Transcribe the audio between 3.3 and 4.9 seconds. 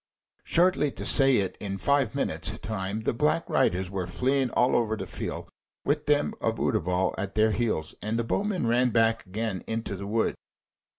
Riders were fleeing all